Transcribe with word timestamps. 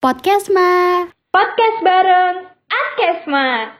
Podcastma. 0.00 1.12
Podcast 1.28 1.78
bareng 1.84 2.48
Askesma. 2.72 3.76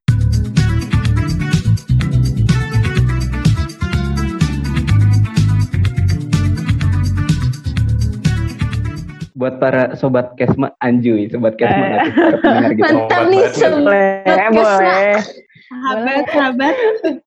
buat 9.33 9.56
para 9.56 9.96
sobat 9.96 10.37
Kesma 10.37 10.69
Anjuy, 10.85 11.30
sobat 11.33 11.56
Kesma 11.56 11.85
Eh. 11.96 12.12
pendengar 12.45 12.73
gitu. 12.77 12.84
Mantap 12.84 13.23
nih 13.30 13.45
sobat 13.48 14.52
boleh. 14.52 15.16
Sahabat, 15.71 16.25
sahabat. 16.34 16.75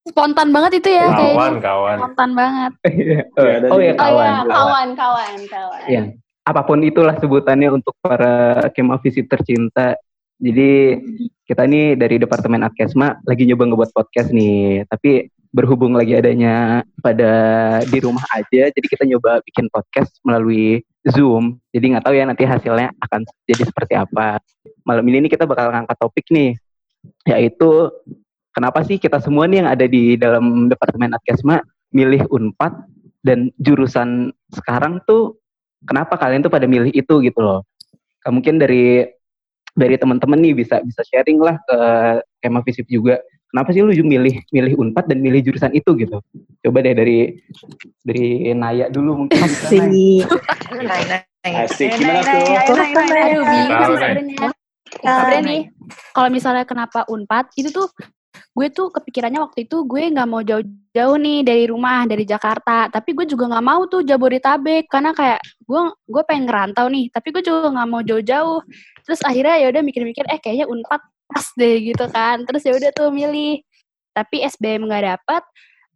Spontan 0.04 0.48
banget 0.52 0.84
itu 0.84 0.90
ya 0.92 1.08
Kawan, 1.08 1.18
kayaknya. 1.18 1.62
kawan. 1.64 1.98
Spontan 1.98 2.30
banget. 2.36 2.72
Iya. 2.84 3.20
Iya, 3.40 3.54
ada 3.58 3.68
oh 3.72 3.80
ya 3.80 3.92
juga. 3.96 4.02
kawan. 4.04 4.34
kawan, 4.46 4.88
kawan, 4.94 5.38
kawan. 5.50 5.82
Iya. 5.90 6.02
Apa 6.44 6.62
pun 6.68 6.84
itulah 6.84 7.16
sebutannya 7.16 7.72
untuk 7.72 7.96
para 8.04 8.68
Kema 8.76 9.00
Visit 9.00 9.32
tercinta. 9.32 9.96
Jadi 10.44 11.00
kita 11.48 11.64
nih 11.64 11.96
dari 11.96 12.20
Departemen 12.20 12.68
Atkesma 12.68 13.16
lagi 13.24 13.48
nyoba 13.48 13.72
ngebuat 13.72 13.92
podcast 13.96 14.36
nih. 14.36 14.84
Tapi 14.92 15.32
berhubung 15.54 15.94
lagi 15.94 16.18
adanya 16.18 16.82
pada 17.00 17.32
di 17.86 18.02
rumah 18.02 18.26
aja, 18.34 18.74
jadi 18.74 18.88
kita 18.90 19.06
nyoba 19.06 19.40
bikin 19.46 19.70
podcast 19.70 20.18
melalui 20.26 20.82
Zoom. 21.06 21.62
Jadi 21.70 21.94
nggak 21.94 22.04
tahu 22.10 22.16
ya 22.18 22.26
nanti 22.26 22.44
hasilnya 22.44 22.90
akan 22.98 23.22
jadi 23.46 23.64
seperti 23.70 23.94
apa. 23.94 24.42
Malam 24.84 25.06
ini 25.14 25.30
nih 25.30 25.32
kita 25.38 25.46
bakal 25.46 25.70
ngangkat 25.70 25.98
topik 26.02 26.26
nih, 26.34 26.58
yaitu 27.30 27.94
kenapa 28.52 28.82
sih 28.82 28.98
kita 28.98 29.22
semua 29.22 29.46
nih 29.46 29.64
yang 29.64 29.70
ada 29.70 29.86
di 29.86 30.18
dalam 30.18 30.68
Departemen 30.68 31.14
Atkesma 31.14 31.62
milih 31.94 32.26
Unpad 32.34 32.90
dan 33.22 33.54
jurusan 33.62 34.34
sekarang 34.52 35.06
tuh 35.06 35.38
kenapa 35.84 36.16
kalian 36.20 36.44
tuh 36.44 36.52
pada 36.52 36.68
milih 36.68 36.92
itu 36.92 37.14
gitu 37.24 37.40
loh. 37.40 37.62
Mungkin 38.24 38.60
dari 38.60 39.04
dari 39.74 39.96
teman-teman 39.98 40.38
nih 40.38 40.54
bisa 40.54 40.80
bisa 40.86 41.02
sharing 41.08 41.42
lah 41.42 41.58
ke 41.66 41.78
Kema 42.40 42.62
Visip 42.64 42.88
juga. 42.88 43.20
Kenapa 43.54 43.70
sih 43.70 43.86
lu 43.86 43.94
milih 43.94 44.42
milih 44.50 44.74
Unpad 44.82 45.14
dan 45.14 45.22
milih 45.22 45.46
jurusan 45.46 45.70
itu 45.78 45.94
gitu? 45.94 46.18
Coba 46.66 46.82
deh 46.82 46.98
dari 46.98 47.38
dari 48.02 48.50
Naya 48.58 48.90
dulu 48.90 49.26
mungkin. 49.26 49.38
Asik, 51.44 51.90
gimana 52.00 52.24
tuh? 52.24 52.40
Sebenarnya 54.94 55.42
nih, 55.44 55.62
kalau 56.14 56.30
misalnya 56.32 56.66
kenapa 56.70 57.04
Unpad, 57.10 57.52
itu 57.60 57.70
tuh 57.70 57.90
gue 58.54 58.68
tuh 58.70 58.94
kepikirannya 58.94 59.42
waktu 59.42 59.66
itu 59.66 59.82
gue 59.90 60.14
nggak 60.14 60.30
mau 60.30 60.46
jauh-jauh 60.46 61.18
nih 61.18 61.42
dari 61.42 61.66
rumah 61.66 62.06
dari 62.06 62.22
Jakarta. 62.22 62.86
Tapi 62.94 63.18
gue 63.18 63.26
juga 63.26 63.50
nggak 63.50 63.66
mau 63.66 63.82
tuh 63.90 64.06
Jabodetabek 64.06 64.86
karena 64.94 65.12
kayak 65.18 65.42
gue 65.66 65.82
gue 66.06 66.24
pengen 66.30 66.46
ngerantau 66.46 66.86
nih 66.94 67.10
tapi 67.10 67.34
gue 67.34 67.42
juga 67.42 67.74
nggak 67.74 67.90
mau 67.90 68.02
jauh-jauh. 68.06 68.62
Terus 69.04 69.22
akhirnya 69.26 69.58
ya 69.58 69.68
udah 69.74 69.82
mikir-mikir 69.82 70.24
eh 70.30 70.38
kayaknya 70.38 70.70
unpad 70.70 71.02
pas 71.26 71.48
deh 71.58 71.76
gitu 71.82 72.06
kan. 72.14 72.46
Terus 72.46 72.62
ya 72.62 72.74
udah 72.78 72.92
tuh 72.94 73.10
milih. 73.10 73.66
Tapi 74.14 74.46
SBM 74.46 74.86
nggak 74.86 75.04
dapet 75.10 75.44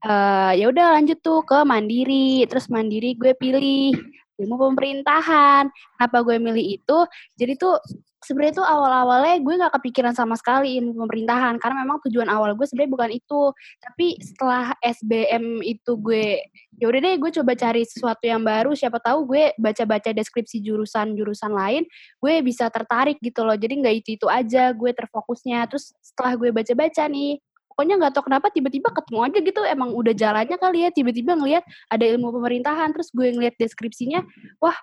eh 0.06 0.54
ya 0.62 0.66
udah 0.74 0.98
lanjut 0.98 1.22
tuh 1.22 1.46
ke 1.46 1.62
mandiri. 1.62 2.42
Terus 2.50 2.66
mandiri 2.74 3.14
gue 3.14 3.38
pilih. 3.38 3.94
Ilmu 4.38 4.54
pemerintahan. 4.54 5.66
Kenapa 5.98 6.18
gue 6.26 6.38
milih 6.38 6.66
itu? 6.82 6.98
Jadi 7.38 7.54
tuh 7.58 7.78
sebenarnya 8.22 8.62
tuh 8.62 8.68
awal-awalnya 8.68 9.38
gue 9.40 9.56
nggak 9.62 9.74
kepikiran 9.78 10.14
sama 10.18 10.34
sekali 10.34 10.82
ilmu 10.82 10.98
pemerintahan 11.06 11.62
karena 11.62 11.86
memang 11.86 12.02
tujuan 12.10 12.28
awal 12.28 12.58
gue 12.58 12.66
sebenarnya 12.66 12.92
bukan 12.94 13.12
itu. 13.14 13.42
Tapi 13.78 14.08
setelah 14.22 14.74
SBM 14.82 15.62
itu 15.62 15.92
gue 16.02 16.42
ya 16.78 16.86
udah 16.90 17.00
deh 17.02 17.16
gue 17.18 17.32
coba 17.42 17.52
cari 17.58 17.82
sesuatu 17.86 18.24
yang 18.26 18.42
baru 18.42 18.74
siapa 18.74 19.02
tahu 19.02 19.34
gue 19.34 19.54
baca-baca 19.58 20.14
deskripsi 20.14 20.62
jurusan-jurusan 20.62 21.52
lain 21.54 21.84
gue 22.22 22.34
bisa 22.42 22.70
tertarik 22.74 23.22
gitu 23.22 23.46
loh. 23.46 23.56
Jadi 23.56 23.74
nggak 23.82 23.96
itu 24.06 24.10
itu 24.18 24.28
aja 24.30 24.74
gue 24.74 24.92
terfokusnya. 24.94 25.70
Terus 25.70 25.94
setelah 26.02 26.34
gue 26.38 26.50
baca-baca 26.50 27.06
nih 27.06 27.38
pokoknya 27.78 28.02
nggak 28.02 28.14
tahu 28.18 28.26
kenapa 28.26 28.50
tiba-tiba 28.50 28.90
ketemu 28.90 29.20
aja 29.22 29.38
gitu 29.38 29.62
emang 29.62 29.94
udah 29.94 30.14
jalannya 30.18 30.58
kali 30.58 30.82
ya 30.82 30.90
tiba-tiba 30.90 31.38
ngelihat 31.38 31.62
ada 31.94 32.10
ilmu 32.10 32.34
pemerintahan 32.34 32.90
terus 32.90 33.14
gue 33.14 33.30
ngeliat 33.30 33.54
deskripsinya 33.62 34.26
wah 34.58 34.74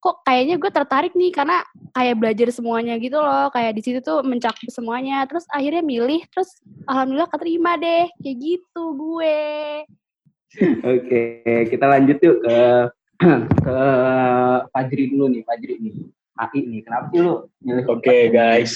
kok 0.00 0.24
kayaknya 0.24 0.56
gue 0.56 0.70
tertarik 0.72 1.12
nih 1.12 1.30
karena 1.30 1.60
kayak 1.92 2.16
belajar 2.16 2.48
semuanya 2.48 2.96
gitu 2.96 3.20
loh. 3.20 3.52
Kayak 3.52 3.76
di 3.76 3.82
situ 3.84 3.98
tuh 4.00 4.24
mencakup 4.24 4.68
semuanya. 4.72 5.22
Terus 5.28 5.44
akhirnya 5.52 5.84
milih 5.84 6.24
terus 6.32 6.58
alhamdulillah 6.88 7.28
keterima 7.28 7.76
deh. 7.76 8.08
Kayak 8.24 8.36
gitu 8.40 8.84
gue. 8.96 9.38
Oke, 10.82 11.22
kita 11.70 11.84
lanjut 11.86 12.18
yuk 12.18 12.42
ke 12.42 12.58
ke 13.68 13.78
Fajri 14.72 15.04
dulu 15.14 15.30
nih, 15.30 15.44
Fajri 15.46 15.76
nih. 15.78 15.94
AI 16.40 16.60
nih, 16.64 16.80
kenapa 16.80 17.06
sih 17.12 17.20
lu 17.20 17.52
milih 17.60 17.84
Oke 17.92 18.32
dan 18.32 18.32
guys, 18.32 18.72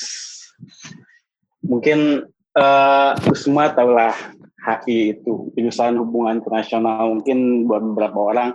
mungkin 1.64 2.28
eh 2.54 3.10
lu 3.24 3.34
semua 3.34 3.72
tahu 3.72 3.96
lah 3.96 4.12
HI 4.64 5.16
itu 5.16 5.52
jurusan 5.56 6.00
hubungan 6.00 6.40
internasional 6.40 7.18
mungkin 7.18 7.68
buat 7.68 7.82
beberapa 7.82 8.18
orang 8.32 8.50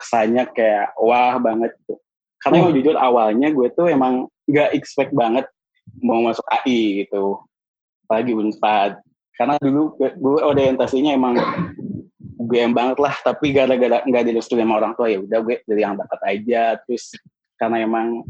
kesannya 0.00 0.48
kayak 0.56 0.96
wah 0.96 1.36
banget 1.36 1.76
gitu. 1.84 2.00
Karena 2.40 2.56
Wah. 2.56 2.62
emang 2.64 2.74
jujur 2.80 2.96
awalnya 2.96 3.48
gue 3.52 3.68
tuh 3.76 3.86
emang 3.92 4.14
gak 4.48 4.72
expect 4.72 5.12
banget 5.12 5.44
mau 6.00 6.24
masuk 6.24 6.46
AI 6.48 7.04
gitu, 7.04 7.36
apalagi 8.06 8.32
Unpad. 8.32 8.96
Karena 9.36 9.54
dulu 9.60 9.96
gue, 10.00 10.10
gue 10.16 10.40
orientasinya 10.44 11.12
emang 11.12 11.36
UGM 12.40 12.72
banget 12.72 12.96
lah, 12.96 13.14
tapi 13.20 13.52
gara-gara 13.52 14.00
nggak 14.04 14.24
direstui 14.24 14.60
sama 14.60 14.80
orang 14.80 14.96
tua 14.96 15.12
ya 15.12 15.20
udah 15.20 15.38
gue 15.44 15.60
pilih 15.64 15.82
yang 15.82 15.96
bakat 15.96 16.20
aja. 16.24 16.80
Terus 16.84 17.12
karena 17.60 17.84
emang 17.84 18.24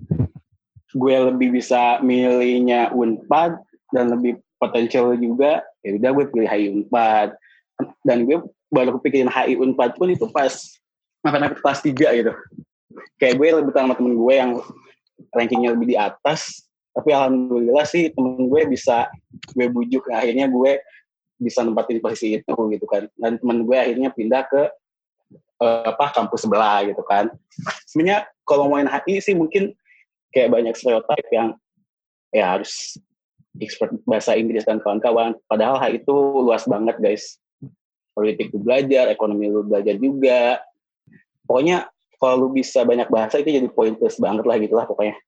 gue 0.91 1.17
lebih 1.31 1.55
bisa 1.55 2.03
milihnya 2.03 2.91
Unpad 2.91 3.59
dan 3.95 4.11
lebih 4.11 4.43
potensial 4.59 5.15
juga, 5.15 5.63
ya 5.87 5.95
udah 5.99 6.11
gue 6.15 6.25
pilih 6.35 6.49
HI 6.51 6.67
Unpad. 6.75 7.29
Dan 8.03 8.27
gue 8.27 8.43
baru 8.71 8.99
kepikirin 8.99 9.31
HI 9.31 9.55
Unpad 9.59 9.99
pun 9.99 10.11
itu 10.11 10.27
pas 10.31 10.80
makan 11.25 11.57
kelas 11.61 11.81
3 11.85 12.19
gitu. 12.21 12.33
Kayak 13.21 13.35
gue 13.37 13.49
lebih 13.61 13.73
sama 13.77 13.95
temen 13.95 14.15
gue 14.17 14.35
yang 14.35 14.53
rankingnya 15.37 15.77
lebih 15.77 15.95
di 15.95 15.97
atas, 15.97 16.65
tapi 16.97 17.13
alhamdulillah 17.13 17.87
sih 17.87 18.11
temen 18.11 18.49
gue 18.49 18.63
bisa 18.67 19.07
gue 19.55 19.67
bujuk 19.71 20.09
akhirnya 20.11 20.49
gue 20.51 20.81
bisa 21.41 21.65
nempatin 21.65 22.01
posisi 22.01 22.37
itu 22.41 22.53
gitu 22.53 22.87
kan. 22.89 23.07
Dan 23.17 23.41
temen 23.41 23.65
gue 23.65 23.77
akhirnya 23.77 24.11
pindah 24.13 24.43
ke 24.49 24.63
eh, 25.65 25.85
apa 25.87 26.13
kampus 26.13 26.49
sebelah 26.49 26.85
gitu 26.89 27.05
kan. 27.05 27.29
Sebenarnya 27.89 28.29
kalau 28.45 28.67
ngomongin 28.69 28.91
HI 28.91 29.21
sih 29.23 29.35
mungkin 29.37 29.77
kayak 30.35 30.51
banyak 30.51 30.75
stereotip 30.75 31.27
yang 31.31 31.55
ya 32.31 32.57
harus 32.59 32.99
expert 33.59 33.91
bahasa 34.07 34.39
Inggris 34.39 34.67
dan 34.67 34.79
kawan-kawan. 34.79 35.35
Padahal 35.51 35.79
HI 35.79 36.03
itu 36.03 36.15
luas 36.15 36.65
banget 36.67 36.97
guys. 37.03 37.39
Politik 38.11 38.51
lu 38.51 38.67
belajar, 38.67 39.07
ekonomi 39.09 39.47
lu 39.49 39.63
belajar 39.63 39.95
juga. 39.97 40.59
Pokoknya 41.51 41.91
kalau 42.15 42.47
lu 42.47 42.55
bisa 42.55 42.87
banyak 42.87 43.11
bahasa 43.11 43.43
itu 43.43 43.51
jadi 43.51 43.67
poin 43.67 43.99
plus 43.99 44.23
banget 44.23 44.47
lah 44.47 44.55
gitu 44.55 44.79
lah 44.79 44.87
pokoknya. 44.87 45.19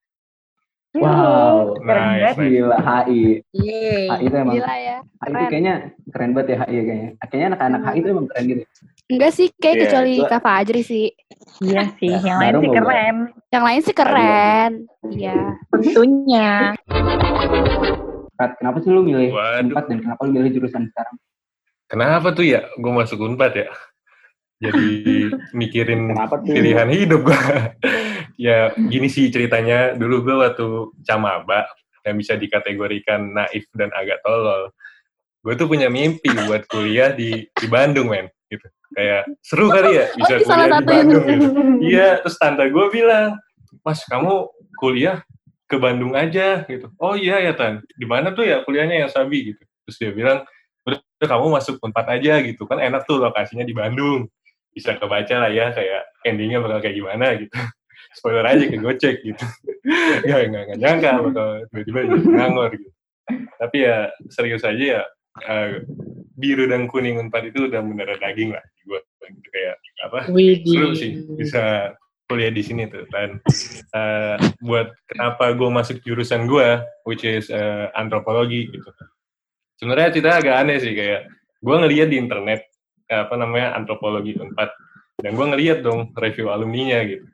Wow, 0.94 1.82
Nice, 1.82 2.36
nice. 2.36 2.38
gila 2.38 2.78
HI. 2.78 3.42
HI 3.50 4.22
itu 4.22 4.36
emang 4.36 4.54
gila 4.54 4.70
ya 4.76 4.98
HI 5.02 5.32
itu 5.32 5.44
kayaknya 5.50 5.74
keren 6.14 6.30
banget 6.30 6.46
ya 6.46 6.56
HI 6.62 6.70
ya 6.70 6.82
kayaknya. 6.84 7.10
Kayaknya 7.26 7.46
anak-anak 7.50 7.80
HI 7.82 7.98
itu 7.98 8.08
emang 8.08 8.26
keren 8.30 8.44
gitu. 8.46 8.62
enggak 9.10 9.32
sih 9.34 9.46
kayak 9.52 9.74
Iya, 9.74 9.82
kecuali 9.82 10.12
itu- 10.14 10.30
Kak 10.30 10.40
Fajri 10.40 10.82
sih 10.86 11.06
Iya 11.58 11.82
sih, 11.98 12.12
yang 12.22 12.38
lain 12.38 12.54
sih 12.54 12.70
keren. 12.70 13.16
yang 13.50 13.64
lain 13.66 13.80
sih 13.82 13.94
keren 13.98 14.70
iya 15.10 15.38
Tentunya. 15.68 16.50
Kat, 18.32 18.50
kenapa 18.56 18.78
sih 18.78 18.88
lu 18.88 19.02
milih 19.02 19.34
Waduh. 19.34 19.74
Unpad 19.74 19.84
dan 19.90 19.98
kenapa 20.00 20.20
lu 20.22 20.30
milih 20.32 20.50
jurusan 20.54 20.86
sekarang? 20.86 21.16
Kenapa 21.88 22.30
tuh 22.30 22.46
ya 22.46 22.62
gue 22.72 22.92
masuk 22.94 23.20
Unpad 23.20 23.52
ya? 23.58 23.68
Jadi 24.62 24.86
mikirin 25.60 26.14
pilihan 26.46 26.88
hidup 26.88 27.26
gue. 27.26 27.40
ya 28.46 28.70
gini 28.78 29.10
sih 29.10 29.28
ceritanya. 29.28 29.98
Dulu 29.98 30.22
gue 30.22 30.36
waktu 30.38 30.66
camaba 31.02 31.66
yang 32.06 32.19
bisa 32.19 32.38
dikategorikan 32.38 33.34
naif 33.34 33.66
dan 33.75 33.90
agak 33.94 34.22
tolol. 34.22 34.70
Gue 35.42 35.58
tuh 35.58 35.66
punya 35.66 35.90
mimpi 35.90 36.31
buat 36.46 36.70
kuliah 36.70 37.10
di 37.10 37.50
di 37.50 37.66
Bandung 37.66 38.14
men. 38.14 38.31
Gitu. 38.46 38.66
Kayak 38.92 39.22
seru 39.42 39.66
kali 39.72 39.98
ya 39.98 40.06
bisa 40.14 40.32
oh 40.38 40.46
salah 40.46 40.66
kuliah 40.70 40.78
di 40.78 40.87
Bandung. 40.87 41.25
Gitu. 41.26 41.48
Iya, 41.92 42.08
terus 42.22 42.38
tante 42.38 42.62
gue 42.70 42.87
bilang, 42.94 43.34
Mas 43.82 44.06
kamu 44.06 44.46
kuliah 44.78 45.26
ke 45.66 45.76
Bandung 45.81 46.14
aja 46.14 46.62
gitu. 46.69 46.92
Oh 47.00 47.19
iya 47.19 47.42
ya 47.42 47.56
Tan, 47.56 47.82
di 47.82 48.06
mana 48.06 48.31
tuh 48.37 48.46
ya 48.46 48.62
kuliahnya 48.62 49.02
yang 49.02 49.10
Sabi 49.10 49.50
gitu. 49.50 49.62
Terus 49.82 49.96
dia 49.98 50.12
bilang, 50.14 50.38
udah 50.87 51.26
kamu 51.26 51.46
masuk 51.58 51.78
Unpad 51.81 52.06
aja 52.19 52.42
gitu 52.44 52.69
kan 52.69 52.78
enak 52.82 53.08
tuh 53.08 53.19
lokasinya 53.19 53.64
di 53.64 53.72
Bandung. 53.72 54.28
Bisa 54.72 54.96
kebaca 54.96 55.46
lah 55.46 55.50
ya 55.52 55.70
kayak 55.76 56.02
endingnya 56.24 56.58
bakal 56.64 56.80
kayak 56.80 56.96
gimana 56.96 57.26
gitu. 57.36 57.52
Spoiler 58.16 58.44
aja 58.44 58.64
ke 58.69 58.76
gocek 58.76 59.24
gitu. 59.24 59.44
Gak, 60.26 60.52
gak, 60.52 60.62
gak 60.72 60.78
nyangka 60.80 61.10
bakal 61.20 61.48
tiba-tiba 61.72 62.00
jadi 62.12 62.26
nganggur 62.28 62.70
gitu. 62.76 62.90
Tapi 63.56 63.76
ya 63.84 64.10
serius 64.28 64.66
aja 64.66 64.84
ya 64.84 65.02
eh, 65.48 65.86
biru 66.36 66.69
dan 66.69 66.90
kuning 66.90 67.20
Unpad 67.22 67.54
itu 67.54 67.70
udah 67.70 67.80
mendarah 67.80 68.19
daging 68.19 68.52
lah 68.52 68.64
gue 68.82 69.00
gitu 69.30 69.48
kayak 69.54 69.76
apa 70.02 70.19
seru 70.66 70.90
sih 70.98 71.12
bisa 71.38 71.94
kuliah 72.26 72.50
di 72.50 72.62
sini 72.64 72.88
tuh 72.88 73.04
dan 73.12 73.38
uh, 73.94 74.36
buat 74.64 74.90
kenapa 75.06 75.52
gue 75.54 75.70
masuk 75.70 76.00
jurusan 76.02 76.48
gue 76.48 76.80
which 77.06 77.22
is 77.22 77.52
uh, 77.52 77.92
antropologi 77.94 78.72
gitu 78.72 78.88
sebenarnya 79.78 80.14
cerita 80.16 80.40
agak 80.40 80.56
aneh 80.66 80.78
sih 80.80 80.96
kayak 80.96 81.28
gue 81.62 81.76
ngeliat 81.76 82.08
di 82.10 82.16
internet 82.18 82.71
apa 83.12 83.35
namanya 83.37 83.76
antropologi 83.76 84.35
unpad 84.41 84.73
dan 85.23 85.38
gue 85.38 85.47
ngeliat 85.55 85.79
dong 85.85 86.11
review 86.19 86.50
alumninya 86.50 86.99
gitu. 87.06 87.26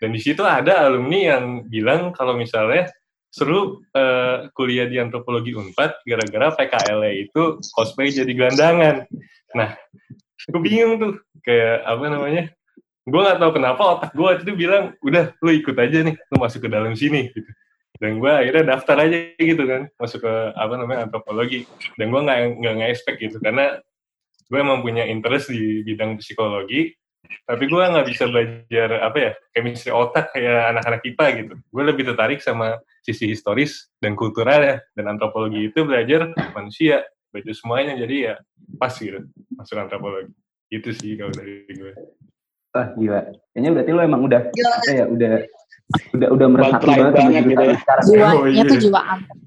Dan 0.00 0.10
di 0.12 0.20
situ 0.20 0.42
ada 0.44 0.84
alumni 0.84 1.36
yang 1.36 1.44
bilang 1.68 2.12
kalau 2.16 2.36
misalnya 2.36 2.88
seru 3.34 3.82
uh, 3.98 4.46
kuliah 4.54 4.86
di 4.86 5.02
antropologi 5.02 5.52
unpad 5.56 6.06
gara-gara 6.06 6.54
PKL 6.54 7.02
itu 7.26 7.58
cosplay 7.74 8.14
jadi 8.14 8.30
gelandangan. 8.30 9.08
Nah 9.58 9.74
gue 10.48 10.60
bingung 10.62 11.00
tuh. 11.00 11.14
Kayak 11.44 11.84
apa 11.84 12.04
namanya 12.08 12.42
gue 13.04 13.20
nggak 13.20 13.36
tahu 13.36 13.52
kenapa 13.52 13.82
otak 13.84 14.12
gue 14.16 14.30
itu 14.40 14.52
bilang 14.56 14.96
udah 15.04 15.36
lu 15.44 15.52
ikut 15.52 15.76
aja 15.76 15.98
nih 16.08 16.16
lu 16.16 16.36
masuk 16.40 16.64
ke 16.64 16.68
dalam 16.72 16.96
sini 16.96 17.28
gitu. 17.28 17.50
Dan 18.00 18.16
gue 18.18 18.32
akhirnya 18.32 18.74
daftar 18.76 19.04
aja 19.04 19.36
gitu 19.36 19.62
kan 19.68 19.92
masuk 20.00 20.24
ke 20.24 20.34
apa 20.56 20.74
namanya 20.80 21.04
antropologi. 21.04 21.68
Dan 22.00 22.08
gue 22.08 22.20
nggak 22.24 22.38
nggak 22.60 22.72
nggak 22.80 22.90
expect 22.90 23.18
gitu 23.20 23.36
karena 23.44 23.76
gue 24.48 24.58
emang 24.60 24.84
punya 24.84 25.04
interest 25.08 25.50
di 25.50 25.80
bidang 25.84 26.20
psikologi 26.20 26.92
tapi 27.48 27.64
gue 27.68 27.80
nggak 27.80 28.06
bisa 28.08 28.24
belajar 28.28 28.88
apa 29.00 29.18
ya 29.18 29.32
chemistry 29.56 29.90
otak 29.92 30.32
kayak 30.36 30.76
anak-anak 30.76 31.00
IPA 31.04 31.26
gitu 31.40 31.54
gue 31.60 31.82
lebih 31.84 32.04
tertarik 32.12 32.40
sama 32.44 32.76
sisi 33.00 33.28
historis 33.28 33.88
dan 34.00 34.12
kultural 34.16 34.60
ya 34.60 34.76
dan 34.96 35.16
antropologi 35.16 35.72
itu 35.72 35.84
belajar 35.84 36.32
manusia 36.52 37.00
belajar 37.32 37.52
semuanya 37.56 37.96
jadi 37.96 38.16
ya 38.16 38.34
pas 38.76 38.92
gitu 38.92 39.24
masuk 39.56 39.76
antropologi 39.80 40.32
itu 40.72 40.88
sih 40.92 41.16
kalau 41.16 41.32
dari 41.32 41.64
gue 41.68 41.92
Wah 42.74 42.90
gila. 42.98 43.22
Kayaknya 43.54 43.70
berarti 43.70 43.90
lo 43.94 44.00
emang 44.02 44.22
udah 44.26 44.40
apa 44.50 44.90
ya 44.90 45.04
udah 45.06 45.32
udah 46.18 46.28
udah 46.34 46.46
meresapi 46.50 46.86
banget 46.90 47.14
sama 47.14 47.30
banget 47.30 47.44
gitu 47.46 47.62
ya. 47.62 47.74
sekarang. 47.78 48.04
Jiwanya 48.10 48.34
Oh, 48.34 48.46
iya. 48.50 48.62
tuh 48.66 48.78
jiwa 48.82 49.00
antrop. 49.14 49.38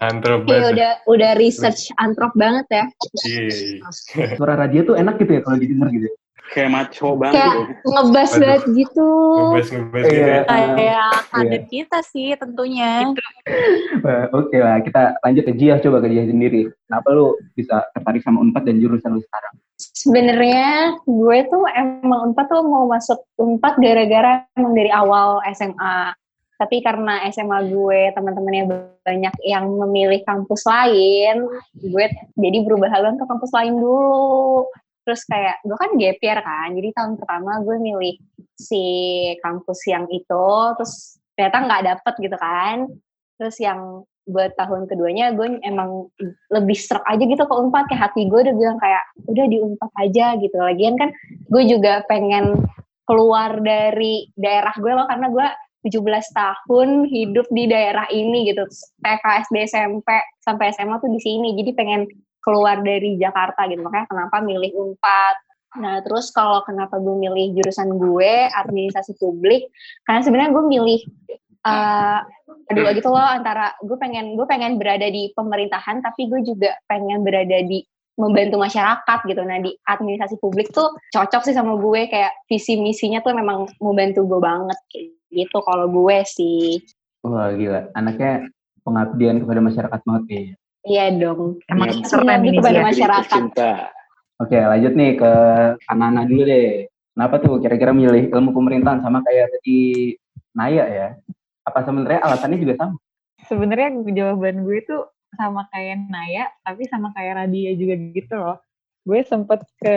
Antrop 0.00 0.40
Kayak 0.42 0.48
banget 0.48 0.72
udah 0.72 0.90
udah 1.06 1.30
research 1.36 1.92
antrop 1.96 2.32
banget 2.34 2.66
ya. 2.68 2.84
iya 3.24 3.42
iya. 3.46 4.34
Suara 4.34 4.56
radio 4.56 4.80
tuh 4.82 4.96
enak 4.96 5.20
gitu 5.20 5.32
ya 5.36 5.40
kalau 5.44 5.56
didengar 5.56 5.88
gitu. 5.92 6.08
Kayak 6.50 6.70
maco 6.74 7.08
banget 7.14 7.38
Kayak 7.38 7.52
gitu. 7.54 7.86
ngebas 7.86 8.30
Aduh. 8.30 8.40
banget 8.42 8.62
gitu. 8.74 9.08
ngebes 9.38 9.68
ngebes 9.70 10.02
gitu 10.02 10.16
Iya. 10.18 10.26
ya 10.26 10.42
Kayak 10.74 11.12
kader 11.30 11.62
kita 11.70 11.98
sih 12.02 12.28
tentunya. 12.34 12.90
Oke 14.34 14.56
lah, 14.58 14.76
kita 14.82 15.02
lanjut 15.22 15.44
ke 15.46 15.52
Jia 15.54 15.78
coba 15.78 16.02
ke 16.02 16.08
Jia 16.10 16.24
sendiri. 16.26 16.66
Kenapa 16.86 17.08
lu 17.14 17.26
bisa 17.54 17.86
tertarik 17.94 18.26
sama 18.26 18.42
Unpad 18.42 18.66
dan 18.66 18.82
jurusan 18.82 19.14
lu 19.14 19.22
sekarang? 19.22 19.54
Sebenarnya 19.80 20.98
gue 21.06 21.38
tuh 21.48 21.64
emang 21.70 22.32
Unpad 22.32 22.46
tuh 22.50 22.66
mau 22.66 22.84
masuk 22.84 23.22
Unpad 23.38 23.78
gara-gara 23.78 24.42
emang 24.58 24.74
dari 24.74 24.90
awal 24.90 25.38
SMA. 25.54 26.12
Tapi 26.60 26.84
karena 26.84 27.24
SMA 27.32 27.72
gue 27.72 28.12
teman-temannya 28.12 28.64
banyak 29.00 29.34
yang 29.48 29.64
memilih 29.80 30.20
kampus 30.28 30.68
lain, 30.68 31.48
gue 31.80 32.06
jadi 32.36 32.58
berubah 32.60 32.92
haluan 32.92 33.16
ke 33.16 33.24
kampus 33.24 33.48
lain 33.56 33.80
dulu. 33.80 34.68
Terus 35.08 35.24
kayak 35.24 35.64
gue 35.64 35.76
kan 35.80 35.90
gap 35.96 36.20
year 36.20 36.40
kan, 36.44 36.68
jadi 36.76 36.88
tahun 36.92 37.16
pertama 37.16 37.64
gue 37.64 37.76
milih 37.80 38.20
si 38.60 38.84
kampus 39.40 39.88
yang 39.88 40.04
itu, 40.12 40.48
terus 40.76 41.16
ternyata 41.32 41.56
nggak 41.64 41.82
dapet 41.96 42.14
gitu 42.20 42.36
kan. 42.36 42.76
Terus 43.40 43.56
yang 43.56 44.04
buat 44.28 44.52
tahun 44.54 44.86
keduanya 44.86 45.32
gue 45.34 45.58
emang 45.64 46.06
lebih 46.52 46.76
serak 46.78 47.02
aja 47.08 47.24
gitu 47.24 47.40
ke 47.40 47.54
Unpad 47.56 47.88
kayak 47.90 48.12
hati 48.12 48.30
gue 48.30 48.40
udah 48.46 48.54
bilang 48.54 48.78
kayak 48.78 49.02
udah 49.26 49.46
di 49.48 49.58
Unpad 49.58 49.90
aja 49.96 50.26
gitu 50.38 50.56
lagian 50.60 50.94
kan 50.94 51.10
gue 51.50 51.62
juga 51.66 52.06
pengen 52.06 52.62
keluar 53.08 53.58
dari 53.58 54.30
daerah 54.38 54.70
gue 54.78 54.92
loh 54.94 55.08
karena 55.10 55.26
gue 55.34 55.48
17 55.80 56.04
tahun 56.36 57.08
hidup 57.08 57.46
di 57.48 57.64
daerah 57.68 58.04
ini 58.12 58.52
gitu. 58.52 58.68
TK 59.00 59.24
SD 59.48 59.56
SMP 59.70 60.08
sampai 60.44 60.76
SMA 60.76 61.00
tuh 61.00 61.10
di 61.12 61.20
sini. 61.20 61.56
Jadi 61.56 61.70
pengen 61.72 62.04
keluar 62.44 62.80
dari 62.84 63.16
Jakarta 63.16 63.68
gitu. 63.68 63.80
Makanya 63.84 64.06
kenapa 64.08 64.36
milih 64.44 64.72
Unpad? 64.76 65.36
Nah 65.80 66.02
terus 66.02 66.34
kalau 66.34 66.66
kenapa 66.66 66.98
gue 66.98 67.14
milih 67.14 67.56
jurusan 67.60 67.96
gue 67.96 68.50
administrasi 68.50 69.16
publik? 69.16 69.70
Karena 70.04 70.20
sebenarnya 70.24 70.50
gue 70.52 70.64
milih 70.66 71.00
eh 71.60 72.20
kedua 72.72 72.96
gitu 72.96 73.12
loh 73.12 73.20
antara 73.20 73.76
gue 73.84 73.98
pengen 74.00 74.32
gue 74.32 74.48
pengen 74.48 74.80
berada 74.80 75.04
di 75.12 75.28
pemerintahan 75.36 76.00
tapi 76.00 76.24
gue 76.32 76.40
juga 76.40 76.72
pengen 76.88 77.20
berada 77.20 77.60
di 77.60 77.84
membantu 78.16 78.56
masyarakat 78.60 79.18
gitu. 79.28 79.42
Nah 79.44 79.60
di 79.64 79.72
administrasi 79.84 80.36
publik 80.40 80.72
tuh 80.72 80.92
cocok 81.12 81.42
sih 81.44 81.56
sama 81.56 81.76
gue. 81.76 82.08
Kayak 82.08 82.32
visi 82.48 82.76
misinya 82.80 83.20
tuh 83.24 83.32
memang 83.32 83.68
membantu 83.80 84.28
gue 84.28 84.40
banget. 84.40 84.78
kayak 84.92 85.19
gitu 85.30 85.58
kalau 85.62 85.86
gue 85.88 86.18
sih 86.26 86.82
Wah 87.20 87.52
gila, 87.52 87.92
anaknya 87.92 88.48
pengabdian 88.80 89.44
kepada 89.44 89.60
masyarakat 89.60 90.00
banget 90.08 90.24
nih. 90.28 90.46
iya 90.88 91.04
dong 91.12 91.60
Emang 91.68 91.92
keren 92.00 92.24
Mengabdi 92.24 92.48
ini 92.48 92.56
kepada 92.58 92.78
dia. 92.80 92.86
masyarakat 92.88 93.28
Cinta. 93.28 93.72
Oke 94.40 94.56
lanjut 94.56 94.92
nih 94.96 95.10
ke 95.20 95.32
Kanana 95.84 96.24
dulu 96.24 96.42
deh. 96.48 96.88
Kenapa 97.12 97.36
tuh 97.44 97.60
kira-kira 97.60 97.92
milih 97.92 98.32
ilmu 98.32 98.56
pemerintahan 98.56 99.04
sama 99.04 99.20
kayak 99.20 99.52
tadi 99.52 100.16
Naya 100.56 100.84
ya? 100.88 101.08
Apa 101.68 101.84
sebenarnya 101.84 102.24
alasannya 102.24 102.56
juga 102.56 102.74
sama? 102.80 102.96
Sebenarnya 103.44 104.00
jawaban 104.16 104.64
gue 104.64 104.80
tuh 104.88 105.04
sama 105.36 105.68
kayak 105.68 106.08
Naya, 106.08 106.48
tapi 106.64 106.88
sama 106.88 107.12
kayak 107.12 107.44
Radia 107.44 107.76
juga 107.76 107.94
gitu 108.16 108.34
loh. 108.40 108.56
Gue 109.04 109.20
sempet 109.28 109.60
ke, 109.76 109.96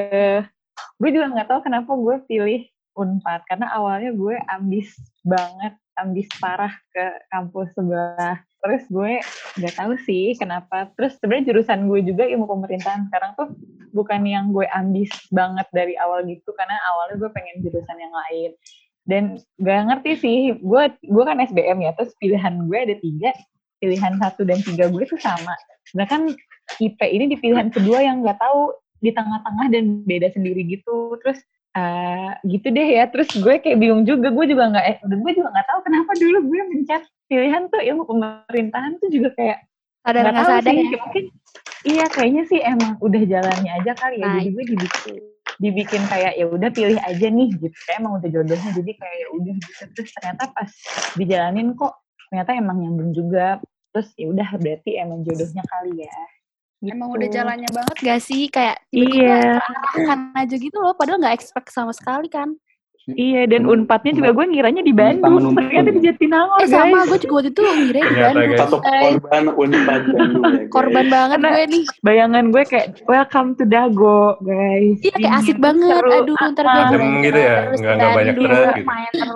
gue 0.99 1.09
juga 1.15 1.31
nggak 1.31 1.47
tahu 1.47 1.59
kenapa 1.63 1.91
gue 1.95 2.15
pilih 2.27 2.61
Unpad 2.93 3.41
karena 3.49 3.73
awalnya 3.73 4.13
gue 4.13 4.37
ambis 4.53 4.93
banget, 5.25 5.73
ambis 5.97 6.29
parah 6.37 6.73
ke 6.93 7.05
kampus 7.33 7.73
sebelah. 7.73 8.37
Terus 8.63 8.83
gue 8.87 9.11
nggak 9.59 9.75
tahu 9.75 9.93
sih 10.05 10.37
kenapa. 10.37 10.93
Terus 10.95 11.17
sebenarnya 11.17 11.53
jurusan 11.53 11.89
gue 11.89 11.99
juga 12.05 12.23
ilmu 12.29 12.45
pemerintahan. 12.45 13.09
Sekarang 13.09 13.31
tuh 13.33 13.49
bukan 13.91 14.21
yang 14.23 14.53
gue 14.53 14.65
ambis 14.71 15.09
banget 15.33 15.65
dari 15.73 15.97
awal 15.99 16.25
gitu 16.25 16.53
karena 16.53 16.77
awalnya 16.93 17.15
gue 17.21 17.31
pengen 17.33 17.55
jurusan 17.65 17.97
yang 17.97 18.13
lain. 18.13 18.51
Dan 19.03 19.23
gak 19.59 19.81
ngerti 19.91 20.11
sih 20.15 20.37
gue 20.63 20.83
gue 20.95 21.23
kan 21.27 21.37
SBM 21.43 21.79
ya 21.83 21.91
terus 21.97 22.15
pilihan 22.21 22.69
gue 22.69 22.77
ada 22.77 22.95
tiga. 23.01 23.31
Pilihan 23.83 24.15
satu 24.15 24.47
dan 24.47 24.63
tiga 24.63 24.87
gue 24.87 25.03
tuh 25.03 25.19
sama. 25.19 25.57
Sedangkan 25.91 26.31
IP 26.79 26.99
ini 27.03 27.27
di 27.27 27.35
pilihan 27.35 27.67
kedua 27.67 27.99
yang 27.99 28.23
nggak 28.23 28.39
tahu 28.39 28.71
di 29.03 29.11
tengah-tengah 29.11 29.67
dan 29.67 30.07
beda 30.07 30.31
sendiri 30.31 30.63
gitu. 30.63 31.19
Terus 31.19 31.43
eh, 31.73 32.31
gitu 32.47 32.67
deh 32.69 32.87
ya. 33.01 33.03
Terus 33.09 33.29
gue 33.33 33.55
kayak 33.59 33.77
bingung 33.77 34.03
juga 34.05 34.29
gue 34.29 34.45
juga 34.49 34.63
nggak 34.73 34.85
eh, 34.85 34.97
gue 35.03 35.31
juga 35.33 35.49
nggak 35.53 35.67
tahu 35.67 35.79
kenapa 35.85 36.11
dulu 36.17 36.37
gue 36.49 36.61
mencet 36.69 37.03
pilihan 37.27 37.63
tuh 37.69 37.81
ilmu 37.81 38.03
pemerintahan 38.05 39.01
tuh 39.01 39.09
juga 39.09 39.33
kayak 39.33 39.59
Sadar 40.03 40.35
nggak 40.35 40.45
sadar 40.45 40.61
sih 40.67 40.83
ya. 40.83 40.99
mungkin 40.99 41.25
iya 41.87 42.05
kayaknya 42.11 42.43
sih 42.51 42.59
emang 42.59 42.99
udah 42.99 43.21
jalannya 43.23 43.71
aja 43.71 43.91
kali 43.95 44.17
ya. 44.19 44.25
Nah, 44.27 44.35
jadi 44.43 44.49
gue 44.51 44.65
dibikin 44.75 45.15
dibikin 45.61 46.03
kayak 46.09 46.33
ya 46.35 46.45
udah 46.49 46.69
pilih 46.73 46.99
aja 46.99 47.27
nih 47.31 47.49
gitu. 47.55 47.77
Kayak 47.87 47.97
emang 48.03 48.13
udah 48.19 48.29
jodohnya 48.29 48.69
jadi 48.75 48.91
kayak 48.99 49.15
ya 49.15 49.27
udah 49.31 49.53
gitu. 49.57 49.83
Terus 49.95 50.11
ternyata 50.19 50.43
pas 50.51 50.71
dijalanin 51.15 51.69
kok 51.73 51.93
ternyata 52.27 52.51
emang 52.57 52.77
nyambung 52.83 53.11
juga. 53.15 53.47
Terus 53.93 54.09
ya 54.17 54.27
udah 54.33 54.49
berarti 54.59 54.91
emang 54.99 55.21
jodohnya 55.23 55.63
kali 55.69 56.03
ya 56.03 56.17
Emang 56.83 57.09
Gitu. 57.11 57.17
udah 57.19 57.29
jalannya 57.31 57.69
banget 57.71 57.97
gak 58.03 58.19
sih? 58.19 58.41
Kayak 58.51 58.75
Iya. 58.91 59.59
tiba-tiba 59.63 59.99
kan 60.03 60.19
aja 60.35 60.55
gitu 60.59 60.77
loh, 60.83 60.93
padahal 60.99 61.19
nggak 61.23 61.35
expect 61.39 61.69
sama 61.71 61.95
sekali 61.95 62.27
kan. 62.27 62.59
Iya 63.05 63.43
dan 63.43 63.63
unpadnya 63.63 64.11
juga 64.13 64.31
gue 64.31 64.45
ngiranya 64.47 64.79
di 64.79 64.91
Bandung 64.91 65.51
ternyata 65.51 65.91
di 65.91 66.01
Jatinangor 66.01 66.55
Eh 66.57 66.67
sama, 66.67 67.03
gue 67.03 67.19
juga 67.19 67.33
waktu 67.37 67.49
itu 67.49 67.61
ngira 67.61 67.99
di 67.99 68.03
Ternyata, 68.05 68.31
Bandung. 68.31 68.55
Satu 68.55 68.77
korban 68.79 69.43
Unpad 69.53 70.01
Bandung 70.07 70.43
ya. 70.47 70.63
Korban 70.67 71.05
banget 71.07 71.37
Karena- 71.37 71.51
gue 71.53 71.65
nih. 71.67 71.83
bayangan 71.99 72.43
gue 72.49 72.63
kayak 72.63 72.87
welcome 73.03 73.49
to 73.53 73.63
Dago 73.63 74.19
guys 74.39 74.97
Iya 74.99 75.13
kayak 75.13 75.33
asik 75.37 75.47
Dingin, 75.53 75.65
banget. 75.65 75.89
seru. 75.93 76.11
Aduh, 76.13 76.35
ntar 76.45 76.63
gue 76.63 76.71
Ah, 76.73 76.87
Adem 76.87 77.03
gitu 77.21 77.39
ya, 77.39 77.57
terus 77.61 77.79
nggak- 77.79 77.95
nggak 77.95 78.11
banyak 78.13 78.33
truk 78.33 78.43
gitu. 78.43 78.55
terus. 78.55 78.85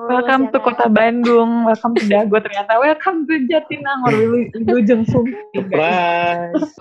Welcome 0.08 0.42
ya 0.42 0.50
to 0.50 0.60
kota 0.62 0.86
Bandung, 0.88 1.50
welcome 1.64 1.94
to 1.94 2.04
Dago 2.06 2.36
ternyata, 2.40 2.72
welcome 2.78 3.18
to 3.24 3.34
Jatinangor, 3.46 4.14
Sumping 4.58 4.64
guys. 4.64 5.12
Surprise. 5.52 6.72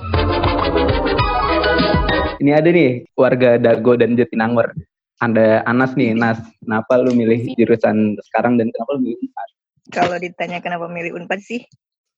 Ini 2.38 2.50
ada 2.52 2.68
nih 2.68 2.88
warga 3.12 3.56
Dago 3.56 3.92
dan 3.94 4.14
Jatinangor. 4.14 4.70
Ada 5.16 5.64
Anas 5.64 5.96
nih, 5.96 6.12
Nas. 6.12 6.36
Kenapa 6.60 7.00
lu 7.00 7.16
milih 7.16 7.56
jurusan 7.56 8.20
sekarang 8.30 8.60
dan 8.60 8.68
kenapa 8.68 9.00
lu 9.00 9.00
milih 9.08 9.18
Unpad? 9.24 9.48
kalau 9.90 10.18
ditanya 10.18 10.58
kenapa 10.58 10.90
milih 10.90 11.14
Unpad 11.14 11.40
sih 11.42 11.62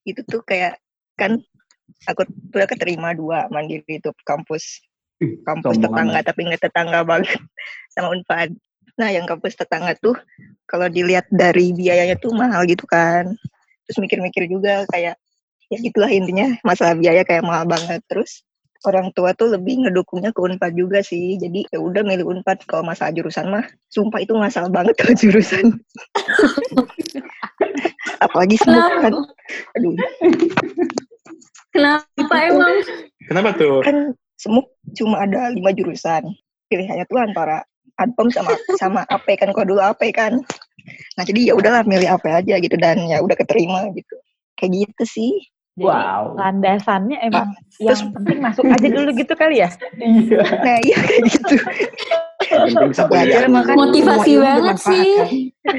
itu 0.07 0.21
tuh 0.25 0.41
kayak 0.41 0.81
kan 1.19 1.37
aku 2.09 2.25
udah 2.53 2.67
keterima 2.69 3.13
dua 3.13 3.49
mandiri 3.53 4.01
itu 4.01 4.09
kampus. 4.25 4.81
Kampus 5.19 5.75
sombong 5.75 5.91
tetangga 5.91 6.19
amat. 6.23 6.25
tapi 6.31 6.39
nggak 6.47 6.63
tetangga 6.63 6.99
banget 7.03 7.37
sama 7.93 8.15
Unpad. 8.15 8.49
Nah 8.97 9.09
yang 9.11 9.27
kampus 9.27 9.59
tetangga 9.59 9.93
tuh 9.99 10.15
kalau 10.65 10.87
dilihat 10.87 11.27
dari 11.29 11.75
biayanya 11.75 12.15
tuh 12.17 12.31
mahal 12.33 12.63
gitu 12.65 12.87
kan. 12.87 13.27
Terus 13.85 13.97
mikir-mikir 13.99 14.47
juga 14.47 14.85
kayak 14.89 15.19
ya 15.69 15.77
gitulah 15.77 16.09
intinya. 16.09 16.55
Masalah 16.63 16.95
biaya 16.95 17.21
kayak 17.27 17.43
mahal 17.43 17.67
banget. 17.67 18.01
Terus 18.07 18.47
orang 18.87 19.11
tua 19.11 19.35
tuh 19.35 19.51
lebih 19.51 19.83
ngedukungnya 19.83 20.31
ke 20.31 20.39
Unpad 20.39 20.71
juga 20.75 20.99
sih. 21.03 21.35
Jadi 21.35 21.67
ya 21.67 21.79
udah 21.79 22.03
milih 22.05 22.23
Unpad 22.27 22.63
kalau 22.63 22.87
masalah 22.87 23.11
jurusan 23.11 23.51
mah. 23.51 23.65
Sumpah 23.91 24.23
itu 24.23 24.31
ngasal 24.31 24.71
banget 24.71 24.95
kalau 24.95 25.13
jurusan. 25.21 25.65
Apalagi 28.23 28.55
semua 28.59 28.87
kan. 29.03 29.13
Aduh, 29.79 29.93
Kenapa 31.69 32.35
emang? 32.43 32.75
Kenapa 33.29 33.49
tuh? 33.55 33.79
kan 33.85 34.15
semua 34.39 34.63
cuma 34.95 35.21
ada 35.21 35.51
lima 35.51 35.71
jurusan. 35.75 36.23
Pilihannya 36.71 37.05
tuh 37.09 37.19
antara 37.19 37.65
Adpom 37.99 38.31
sama 38.31 38.55
sama 38.79 39.01
AP 39.11 39.27
kan 39.35 39.51
kalau 39.51 39.75
dulu 39.75 39.81
AP 39.83 40.15
kan. 40.15 40.39
Nah 41.19 41.23
jadi 41.27 41.51
ya 41.51 41.53
udahlah 41.53 41.83
milih 41.83 42.07
AP 42.07 42.25
aja 42.31 42.55
gitu 42.57 42.75
dan 42.79 43.03
ya 43.11 43.19
udah 43.19 43.35
keterima 43.35 43.91
gitu. 43.91 44.15
Kayak 44.55 44.87
gitu 44.87 45.03
sih. 45.03 45.31
Jadi 45.71 45.85
Wow. 45.85 46.35
landasannya 46.35 47.17
emang 47.21 47.47
yang 47.77 47.95
terus- 47.95 48.11
penting 48.11 48.37
masuk 48.39 48.63
aja 48.65 48.87
dulu 48.97 49.09
gitu 49.13 49.33
kali 49.33 49.63
ya. 49.63 49.69
Iya. 49.95 50.39
Nah 50.43 50.77
iya 50.81 50.97
kayak 50.99 51.23
gitu. 51.29 51.55
Belajar 53.05 53.43
makan 53.47 53.73
Motivasi 53.77 54.31
banget 54.37 54.77
sih. 54.81 55.09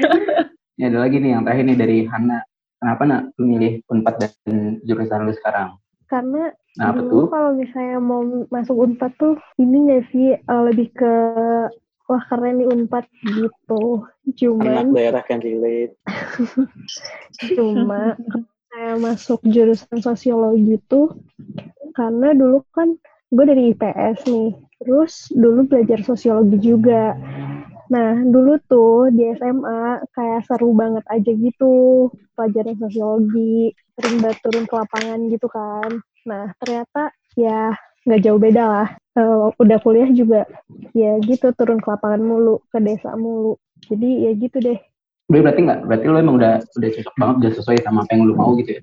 Ini 0.79 0.89
ada 0.89 1.05
lagi 1.05 1.21
nih 1.21 1.31
yang 1.31 1.43
terakhir 1.43 1.63
nih 1.63 1.77
dari 1.77 1.97
Hana. 2.05 2.39
Kenapa 2.81 3.03
nak 3.05 3.21
lu 3.37 3.45
milih 3.45 3.85
Unpad 3.85 4.15
dan 4.17 4.33
jurusan 4.81 5.29
lu 5.29 5.33
sekarang? 5.35 5.77
Karena 6.07 6.49
Nah, 6.71 6.95
dulu 6.95 7.27
kalau 7.27 7.51
misalnya 7.51 7.99
mau 7.99 8.23
masuk 8.47 8.79
Unpad 8.79 9.11
tuh 9.19 9.35
ini 9.59 9.91
nggak 9.91 10.03
sih 10.09 10.33
eh, 10.33 10.61
lebih 10.63 10.87
ke 10.95 11.13
wah 12.07 12.23
keren 12.25 12.57
nih 12.57 12.67
Unpad 12.67 13.05
gitu. 13.21 14.07
Anak 14.23 14.33
Cuman 14.33 14.85
daerah 14.95 15.19
kan 15.21 15.37
relate. 15.37 15.93
cuma 17.53 18.15
saya 18.71 18.95
masuk 18.95 19.43
jurusan 19.43 19.99
sosiologi 19.99 20.79
tuh 20.87 21.11
karena 21.91 22.31
dulu 22.31 22.63
kan 22.71 22.95
gue 23.31 23.43
dari 23.43 23.75
IPS 23.75 24.23
nih. 24.31 24.51
Terus 24.81 25.27
dulu 25.35 25.67
belajar 25.67 25.99
sosiologi 26.07 26.57
juga. 26.71 27.13
Nah, 27.91 28.15
dulu 28.23 28.55
tuh 28.71 29.11
di 29.11 29.27
SMA 29.35 29.99
kayak 30.15 30.47
seru 30.47 30.71
banget 30.71 31.03
aja 31.11 31.31
gitu 31.35 32.07
pelajaran 32.39 32.79
sosiologi, 32.79 33.75
sering 33.99 34.23
banget 34.23 34.39
turun 34.39 34.63
ke 34.63 34.73
lapangan 34.79 35.19
gitu 35.27 35.47
kan. 35.51 35.91
Nah, 36.23 36.55
ternyata 36.63 37.11
ya 37.35 37.75
nggak 38.07 38.21
jauh 38.23 38.39
beda 38.39 38.63
lah. 38.63 38.87
Eh, 39.19 39.45
udah 39.59 39.77
kuliah 39.83 40.07
juga 40.15 40.47
ya 40.95 41.19
gitu 41.19 41.51
turun 41.53 41.83
ke 41.83 41.87
lapangan 41.91 42.23
mulu, 42.23 42.63
ke 42.71 42.79
desa 42.79 43.11
mulu. 43.19 43.59
Jadi 43.91 44.09
ya 44.25 44.31
gitu 44.39 44.57
deh. 44.63 44.79
Udah 45.31 45.39
berarti 45.47 45.61
nggak? 45.63 45.79
Berarti 45.87 46.05
lu 46.11 46.17
emang 46.19 46.35
udah 46.35 46.53
udah 46.59 46.89
cocok 46.91 47.15
banget, 47.15 47.35
udah 47.39 47.51
sesuai 47.55 47.77
sama 47.87 48.03
apa 48.03 48.11
yang 48.11 48.21
lu 48.27 48.35
mau 48.35 48.51
gitu 48.59 48.75
ya? 48.75 48.81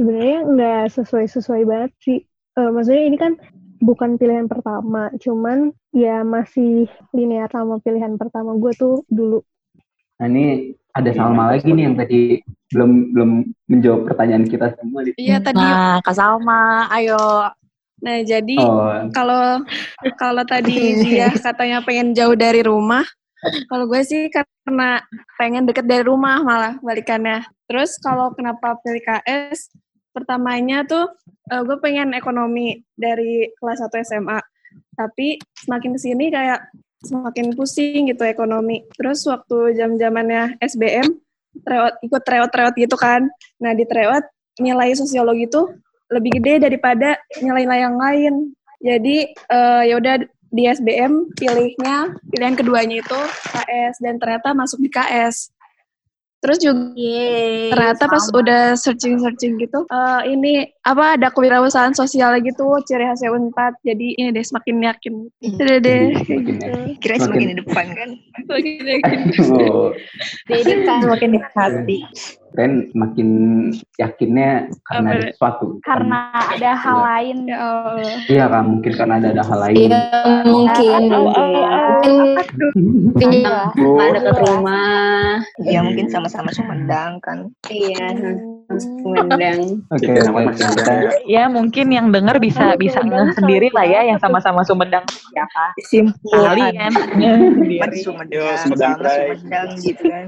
Sebenarnya 0.00 0.38
nggak 0.48 0.84
sesuai-sesuai 0.96 1.62
banget 1.68 1.92
sih. 2.00 2.18
Eh, 2.56 2.70
maksudnya 2.72 3.04
ini 3.04 3.16
kan 3.20 3.36
bukan 3.84 4.16
pilihan 4.16 4.48
pertama, 4.48 5.12
cuman 5.20 5.76
ya 5.92 6.24
masih 6.24 6.88
linear 7.12 7.52
sama 7.52 7.76
pilihan 7.84 8.16
pertama 8.16 8.56
gue 8.56 8.72
tuh 8.80 9.04
dulu. 9.12 9.44
Nah 10.20 10.26
ini 10.28 10.72
ada 10.96 11.10
Salma 11.12 11.52
lagi 11.52 11.68
nih 11.68 11.84
yang 11.84 11.96
tadi 11.96 12.40
belum 12.72 13.12
belum 13.12 13.30
menjawab 13.68 14.00
pertanyaan 14.08 14.44
kita 14.48 14.72
semua 14.76 15.04
di 15.04 15.16
Iya 15.20 15.40
tadi. 15.40 15.60
Nah, 15.60 16.00
Kak 16.00 16.14
Salma, 16.16 16.88
ayo. 16.96 17.52
Nah 18.00 18.16
jadi 18.24 18.56
Oh, 18.56 18.88
kalau 19.12 19.60
kalau 20.16 20.44
tadi 20.48 20.96
dia 21.04 21.28
katanya 21.36 21.84
pengen 21.84 22.16
jauh 22.16 22.36
dari 22.36 22.64
rumah, 22.64 23.04
kalau 23.70 23.84
gue 23.88 24.02
sih 24.04 24.28
karena 24.28 25.00
pengen 25.40 25.64
deket 25.64 25.88
dari 25.88 26.04
rumah 26.04 26.44
malah 26.44 26.76
balikannya. 26.84 27.44
Terus 27.64 27.96
kalau 28.02 28.32
kenapa 28.36 28.76
pilih 28.84 29.00
KS? 29.00 29.72
Pertamanya 30.10 30.82
tuh 30.84 31.06
eh, 31.48 31.62
gue 31.62 31.76
pengen 31.78 32.12
ekonomi 32.12 32.82
dari 32.98 33.48
kelas 33.56 33.80
1 33.80 34.06
SMA. 34.06 34.40
Tapi 34.94 35.40
semakin 35.64 35.90
ke 35.96 36.00
sini 36.00 36.24
kayak 36.28 36.68
semakin 37.00 37.56
pusing 37.56 38.12
gitu 38.12 38.22
ekonomi. 38.28 38.84
Terus 38.94 39.24
waktu 39.24 39.78
jam 39.78 39.96
zamannya 39.96 40.60
SBM 40.60 41.08
tryout, 41.64 41.94
ikut 42.04 42.22
tryout-tryout 42.22 42.74
gitu 42.76 42.96
kan. 42.98 43.26
Nah 43.62 43.72
di 43.72 43.88
tryout 43.88 44.26
nilai 44.60 44.92
sosiologi 44.92 45.48
tuh 45.48 45.72
lebih 46.10 46.42
gede 46.42 46.68
daripada 46.68 47.16
nilai-nilai 47.40 47.80
yang 47.80 47.96
lain. 47.96 48.34
Jadi 48.80 49.16
eh, 49.32 49.82
ya 49.88 49.94
udah 49.96 50.14
di 50.50 50.66
SBM 50.66 51.30
pilihnya 51.32 51.96
pilihan 52.26 52.54
keduanya 52.54 52.98
itu 52.98 53.20
KS 53.48 54.02
dan 54.02 54.18
ternyata 54.18 54.50
masuk 54.50 54.78
di 54.78 54.90
KS. 54.90 55.54
Terus 56.40 56.56
juga 56.56 56.96
Yeay, 56.96 57.68
ternyata 57.68 58.08
pas 58.08 58.24
sama. 58.24 58.40
udah 58.40 58.72
searching-searching 58.72 59.60
gitu, 59.60 59.84
eh, 59.84 60.20
ini 60.24 60.72
apa 60.80 61.20
ada 61.20 61.28
kewirausahaan 61.28 61.92
sosial 61.92 62.40
gitu, 62.40 62.64
ciri 62.88 63.04
khasnya 63.04 63.28
Unpad. 63.28 63.76
Jadi 63.84 64.16
ini 64.16 64.32
deh 64.32 64.40
semakin 64.40 64.80
yakin. 64.80 65.14
Udah 65.60 65.76
deh, 65.78 66.16
Semakin 66.16 66.38
gitu. 66.48 66.64
Kira 66.96 67.20
Semakin- 67.20 67.24
semakin 67.28 67.44
di 67.44 67.56
depan 67.60 67.86
kan. 67.92 68.10
Semakin 68.40 68.72
yakin. 68.88 69.18
oh, 69.68 69.92
Jadi 70.48 70.62
kan 70.64 70.98
Semakin 71.04 71.28
di 71.28 71.40
hati. 71.44 71.98
Ren 72.50 72.90
makin 72.98 73.28
yakinnya 73.94 74.66
karena 74.82 75.08
Apa? 75.10 75.18
ada 75.18 75.26
sesuatu. 75.30 75.66
Karena 75.86 76.18
ada 76.34 76.70
hal 76.74 76.98
lain. 76.98 77.36
Ya 77.46 77.58
Allah. 77.62 78.14
Iya 78.26 78.44
kan, 78.50 78.64
mungkin 78.66 78.92
karena 78.98 79.14
ada, 79.22 79.28
ada 79.30 79.44
hal 79.46 79.58
lain. 79.70 79.76
Iya, 79.78 80.02
mungkin. 80.44 81.02
Mungkin 83.10 83.28
Iya. 83.30 83.54
nggak 83.78 84.10
deket 84.18 84.36
rumah. 84.50 85.38
Ya 85.62 85.80
mungkin 85.86 86.06
sama-sama 86.10 86.50
Sumedang 86.50 87.22
kan. 87.22 87.54
Iya, 87.70 88.18
Sumedang. 89.02 89.86
Oke, 89.94 90.06
kita 90.10 90.94
Ya 91.26 91.46
mungkin 91.46 91.86
yang 91.94 92.10
denger 92.10 92.38
bisa 92.42 92.74
bisa 92.74 92.98
ngeh 93.02 93.34
sendiri 93.34 93.70
lah 93.70 93.86
ya 93.86 94.10
yang 94.10 94.18
sama-sama 94.18 94.66
Sumedang 94.66 95.06
siapa. 95.06 95.64
Kalian 96.26 96.90
ngeh 97.14 97.36
Empat 97.78 97.90
sendiri. 97.94 98.58
Sumedang, 98.58 98.98
Pride. 98.98 99.38
Sumedang 99.38 99.68
gitu 99.78 100.02
kan. 100.02 100.26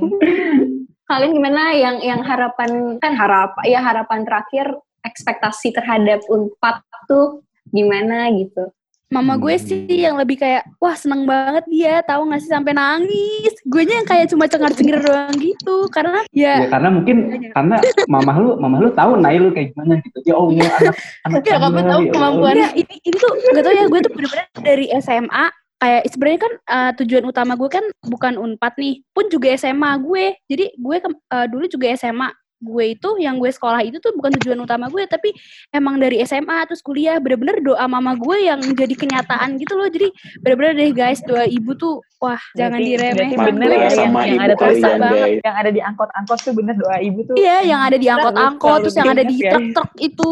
Kalian 1.13 1.37
gimana 1.37 1.77
yang 1.77 2.01
yang 2.01 2.25
harapan 2.25 2.97
kan 2.97 3.13
harap 3.13 3.53
ya 3.69 3.85
harapan 3.85 4.25
terakhir 4.25 4.81
ekspektasi 5.05 5.77
terhadap 5.77 6.25
Unpad 6.25 6.81
tuh 7.05 7.45
gimana 7.69 8.33
gitu. 8.33 8.73
Mama 9.13 9.37
gue 9.37 9.61
sih 9.61 10.09
yang 10.09 10.17
lebih 10.17 10.41
kayak, 10.41 10.65
wah 10.81 10.97
seneng 10.97 11.29
banget 11.29 11.69
dia, 11.69 12.01
tahu 12.01 12.33
nggak 12.33 12.41
sih 12.41 12.49
sampai 12.49 12.73
nangis. 12.73 13.53
Gue 13.69 13.85
nya 13.85 14.01
yang 14.01 14.09
kayak 14.09 14.33
cuma 14.33 14.49
cengar-cengir 14.49 15.05
doang 15.05 15.37
gitu, 15.37 15.85
karena 15.93 16.25
ya 16.33 16.65
ya, 16.65 16.73
karena 16.73 16.89
mungkin 16.89 17.17
karena 17.53 17.77
mamah 18.09 18.37
lu 18.41 18.51
mamah 18.57 18.81
lu 18.81 18.89
tahu 18.97 19.21
Nail 19.21 19.45
lu 19.45 19.53
kayak 19.53 19.77
gimana 19.77 20.01
gitu. 20.01 20.17
Ya 20.25 20.35
Allah, 20.41 20.65
anak 20.65 20.97
anak 21.29 21.43
ya 21.45 21.57
kamu 21.61 21.77
tahu 21.77 21.85
ya 21.85 21.93
Allah. 21.93 22.09
kemampuan. 22.17 22.55
Iya, 22.57 22.69
ini 22.73 22.95
ini 23.05 23.17
tuh 23.21 23.33
gak 23.53 23.61
tau 23.61 23.75
ya, 23.77 23.85
gue 23.85 24.01
tuh 24.01 24.13
bener-bener 24.17 24.47
dari 24.65 24.87
SMA 24.97 25.45
kayak 25.83 26.07
sebenarnya 26.07 26.41
kan 26.47 26.53
eh, 26.55 26.91
tujuan 27.03 27.25
utama 27.27 27.59
gue 27.59 27.67
kan 27.67 27.83
bukan 28.07 28.39
unpad 28.39 28.79
nih, 28.79 29.03
pun 29.11 29.27
juga 29.27 29.51
SMA 29.59 29.99
gue. 29.99 30.39
Jadi 30.47 30.65
gue 30.79 30.97
eh, 31.03 31.47
dulu 31.51 31.67
juga 31.67 31.91
SMA 31.99 32.31
gue 32.63 32.95
itu 32.95 33.11
yang 33.19 33.43
gue 33.43 33.51
sekolah 33.51 33.83
itu 33.83 33.99
tuh 33.99 34.15
bukan 34.15 34.31
tujuan 34.39 34.55
utama 34.63 34.87
gue 34.87 35.03
tapi 35.11 35.35
emang 35.75 35.99
dari 35.99 36.23
SMA 36.23 36.63
terus 36.71 36.79
kuliah 36.79 37.19
bener-bener 37.19 37.59
doa 37.59 37.91
mama 37.91 38.15
gue 38.15 38.47
yang 38.47 38.63
jadi 38.63 38.95
kenyataan 38.95 39.59
gitu 39.59 39.75
loh 39.75 39.91
jadi 39.91 40.09
bener-bener 40.47 40.73
deh 40.79 40.91
guys 40.95 41.19
doa 41.27 41.43
ibu 41.43 41.75
tuh 41.75 41.99
wah 42.23 42.39
jangan 42.55 42.79
Berarti- 42.79 42.91
diremehin 42.95 43.35
berarti 43.35 43.51
bener 43.51 43.67
ya 43.69 43.79
yang, 43.83 43.91
sama 43.99 44.21
yang 44.23 44.39
ada 44.39 44.55
tulisan 44.55 44.95
banget 45.03 45.19
guys. 45.27 45.41
yang 45.43 45.57
ada 45.59 45.71
di 45.75 45.81
angkot-angkot 45.83 46.39
tuh 46.39 46.53
bener 46.55 46.75
doa 46.79 46.97
ibu 47.03 47.21
tuh. 47.27 47.35
Iya, 47.35 47.59
yang 47.67 47.81
ada 47.83 47.97
di 47.99 48.07
angkot-angkot, 48.07 48.79
terus 48.87 48.95
yang 48.95 49.11
ada 49.11 49.23
di 49.27 49.35
diingat 49.35 49.43
ya. 49.43 49.53
truk-truk 49.59 49.91
itu. 49.99 50.31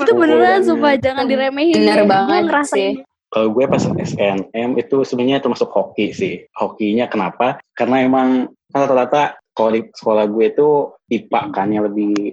Itu 0.00 0.12
beneran 0.16 0.60
supaya 0.64 0.96
jangan 0.96 1.24
diremehin. 1.28 1.76
Bener 1.76 2.00
Gue 2.00 2.08
banget 2.08 2.42
ngerasain. 2.48 2.72
sih. 2.72 3.15
Kalau 3.36 3.52
gue 3.52 3.68
pas 3.68 3.84
SNM 3.84 4.80
itu 4.80 4.96
sebenarnya 5.04 5.44
termasuk 5.44 5.68
hoki 5.68 6.08
sih. 6.16 6.48
Hokinya 6.56 7.04
kenapa? 7.04 7.60
Karena 7.76 8.00
emang 8.00 8.48
kan 8.72 8.88
rata-rata 8.88 9.36
kalau 9.52 9.76
di 9.76 9.84
sekolah 9.92 10.24
gue 10.24 10.56
itu 10.56 10.68
IPA 11.12 11.40
kan 11.52 11.68
yang 11.68 11.84
lebih 11.84 12.32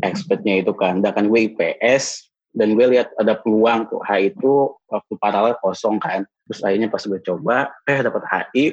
expertnya 0.00 0.64
itu 0.64 0.72
kan. 0.72 1.04
Sedangkan 1.04 1.28
gue 1.28 1.52
IPS 1.52 2.32
dan 2.56 2.80
gue 2.80 2.86
lihat 2.96 3.12
ada 3.20 3.36
peluang 3.36 3.92
tuh 3.92 4.00
HI 4.00 4.32
itu 4.32 4.72
waktu 4.88 5.12
paralel 5.20 5.52
kosong 5.60 6.00
kan. 6.00 6.24
Terus 6.48 6.64
akhirnya 6.64 6.88
pas 6.88 7.04
gue 7.04 7.20
coba, 7.20 7.68
eh 7.84 8.00
dapat 8.00 8.24
HI, 8.24 8.72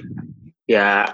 ya 0.71 1.11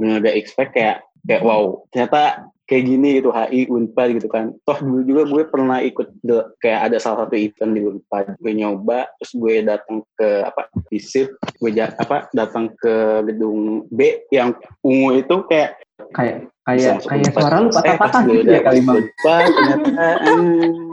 bener 0.00 0.24
gak 0.24 0.36
expect 0.40 0.80
kayak 0.80 1.04
kayak 1.30 1.46
wow 1.46 1.86
ternyata 1.94 2.50
kayak 2.66 2.86
gini 2.86 3.18
gitu 3.18 3.30
HI 3.30 3.66
Unpad 3.66 4.08
gitu 4.18 4.26
kan 4.30 4.54
toh 4.62 4.78
dulu 4.78 5.02
juga 5.02 5.22
gue 5.26 5.42
pernah 5.46 5.78
ikut 5.82 6.06
de- 6.22 6.48
kayak 6.58 6.90
ada 6.90 6.96
salah 6.98 7.26
satu 7.26 7.34
event 7.34 7.70
di 7.70 7.80
Unpad 7.82 8.38
gue 8.38 8.52
nyoba 8.54 9.06
terus 9.18 9.32
gue 9.34 9.54
datang 9.62 10.02
ke 10.14 10.28
apa 10.42 10.70
visit 10.86 11.30
gue 11.58 11.70
ja- 11.70 11.94
apa 11.98 12.30
datang 12.30 12.70
ke 12.74 13.22
gedung 13.26 13.86
B 13.90 14.26
yang 14.30 14.54
ungu 14.82 15.18
itu 15.18 15.34
kayak 15.46 15.78
kayak 16.14 16.50
kayak 16.66 17.02
kayak 17.02 17.30
suara 17.34 17.56
lu 17.58 17.70
Eh, 17.70 17.74
patah-patah 17.74 18.20
gue 18.26 18.34
gitu 18.42 18.50
ya 18.50 18.62
kali 18.62 18.80
bang. 18.82 19.02
Ternyata 19.22 20.06
hmm, 20.22 20.86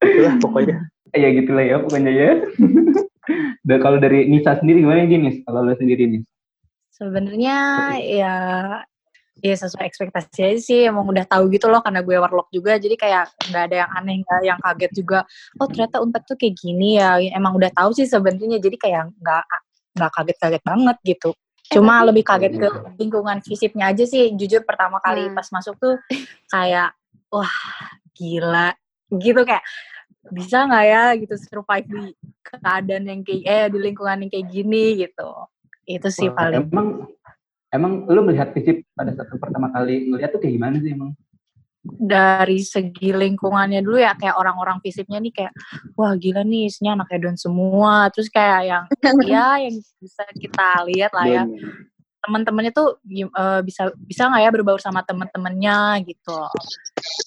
itulah 0.00 0.34
pokoknya 0.40 0.76
ya 1.16 1.28
gitu 1.32 1.50
lah 1.56 1.64
ya 1.64 1.76
pokoknya 1.80 2.12
ya. 2.12 2.30
Dan 3.66 3.78
kalau 3.82 3.98
dari 3.98 4.30
Nisa 4.30 4.54
sendiri 4.60 4.84
gimana 4.86 5.02
nih 5.02 5.18
Nis? 5.18 5.42
Kalau 5.42 5.66
lu 5.66 5.74
sendiri 5.74 6.06
nih? 6.06 6.22
Sebenarnya 6.96 7.58
ya 8.00 8.36
ya 9.44 9.52
sesuai 9.52 9.84
ekspektasi 9.84 10.40
aja 10.40 10.56
sih. 10.56 10.80
Emang 10.88 11.04
udah 11.04 11.28
tahu 11.28 11.52
gitu 11.52 11.68
loh 11.68 11.84
karena 11.84 12.00
gue 12.00 12.16
warlock 12.16 12.48
juga. 12.48 12.80
Jadi 12.80 12.96
kayak 12.96 13.36
nggak 13.52 13.62
ada 13.68 13.76
yang 13.84 13.90
aneh 13.92 14.14
nggak 14.24 14.40
yang 14.48 14.58
kaget 14.64 14.92
juga. 14.96 15.18
Oh 15.60 15.68
ternyata 15.68 16.00
unpad 16.00 16.24
tuh 16.24 16.40
kayak 16.40 16.56
gini 16.56 16.96
ya. 16.96 17.20
Emang 17.36 17.52
udah 17.52 17.68
tahu 17.68 17.92
sih 17.92 18.08
sebenarnya. 18.08 18.56
Jadi 18.56 18.76
kayak 18.80 19.12
nggak 19.12 19.44
nggak 19.96 20.10
kaget-kaget 20.16 20.62
banget 20.64 20.96
gitu. 21.04 21.30
Cuma 21.68 22.00
lebih 22.00 22.24
kaget 22.24 22.56
ke 22.56 22.68
lingkungan 22.96 23.44
fisiknya 23.44 23.92
aja 23.92 24.08
sih 24.08 24.32
jujur 24.32 24.64
pertama 24.64 25.02
kali 25.02 25.28
Hmm. 25.28 25.36
pas 25.36 25.48
masuk 25.52 25.76
tuh 25.76 26.00
kayak 26.48 26.96
wah 27.28 27.56
gila. 28.16 28.72
Gitu 29.12 29.40
kayak 29.44 29.60
bisa 30.32 30.64
nggak 30.64 30.84
ya? 30.88 31.04
Gitu 31.20 31.34
survive 31.44 31.86
di 31.92 32.04
keadaan 32.40 33.04
yang 33.04 33.20
kayak 33.20 33.44
eh 33.44 33.66
di 33.68 33.78
lingkungan 33.84 34.24
yang 34.24 34.30
kayak 34.32 34.48
gini 34.48 35.04
gitu 35.04 35.28
itu 35.86 36.08
sih 36.10 36.28
Wah, 36.30 36.50
paling. 36.50 36.66
Emang 36.68 36.88
emang 37.70 37.92
lu 38.10 38.20
melihat 38.26 38.50
fisip 38.52 38.82
pada 38.92 39.14
saat 39.14 39.30
pertama 39.38 39.70
kali 39.70 40.10
ngeliat 40.10 40.34
tuh 40.34 40.40
kayak 40.42 40.54
gimana 40.58 40.76
sih 40.82 40.92
emang? 40.92 41.14
dari 41.94 42.60
segi 42.62 43.14
lingkungannya 43.14 43.80
dulu 43.80 44.02
ya 44.02 44.18
kayak 44.18 44.34
orang-orang 44.34 44.82
fisiknya 44.82 45.22
nih 45.22 45.32
kayak 45.32 45.52
wah 45.94 46.12
gila 46.18 46.42
nih 46.42 46.66
isinya 46.66 47.02
anak 47.02 47.08
hedon 47.14 47.38
semua. 47.38 48.10
Terus 48.10 48.28
kayak 48.30 48.60
yang 48.66 48.84
ya 49.32 49.62
yang 49.62 49.76
bisa 50.02 50.22
kita 50.34 50.68
lihat 50.90 51.12
lah 51.14 51.26
ya. 51.26 51.44
Teman-temannya 52.26 52.72
tuh 52.74 52.98
eh, 53.06 53.60
bisa 53.62 53.94
bisa 54.02 54.26
nggak 54.26 54.42
ya 54.42 54.50
berbaur 54.50 54.80
sama 54.82 55.06
teman-temannya 55.06 56.02
gitu. 56.10 56.38